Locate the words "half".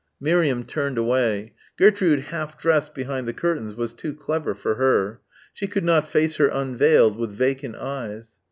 2.21-2.57